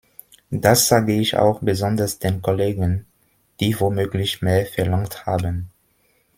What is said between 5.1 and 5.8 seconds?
haben.